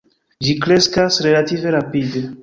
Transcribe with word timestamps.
Ĝi 0.45 0.53
kreskas 0.61 1.19
relative 1.25 1.75
rapide. 1.77 2.23